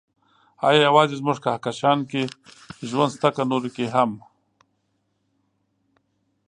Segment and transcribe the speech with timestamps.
[0.65, 2.21] ايا يوازې زموږ کهکشان کې
[2.89, 4.11] ژوند شته، که نورو کې هم؟